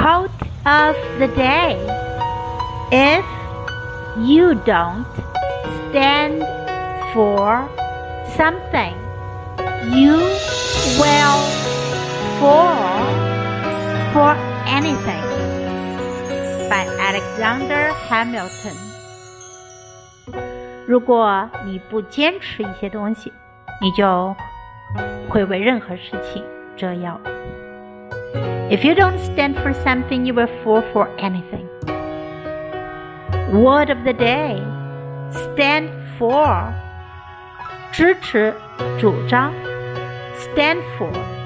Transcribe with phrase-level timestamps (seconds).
[0.00, 0.30] Quote
[0.64, 1.76] of the day
[2.90, 3.24] If
[4.18, 5.06] you don't
[5.90, 6.42] stand
[7.12, 7.68] for
[8.36, 8.94] something,
[9.90, 10.16] you
[10.98, 11.40] will
[12.38, 13.02] fall
[14.12, 15.24] for anything.
[16.68, 18.76] By Alexander Hamilton.
[20.86, 23.32] 如果你不坚持一些东西，
[23.80, 24.34] 你就
[25.28, 26.44] 会为任何事情
[26.76, 27.20] 折腰。
[28.70, 31.68] If you don't stand for something, you will fall for anything.
[33.52, 34.58] Word of the day:
[35.30, 36.74] stand for.
[37.92, 38.52] 支持、
[39.00, 39.52] 主张，
[40.34, 41.39] stand for。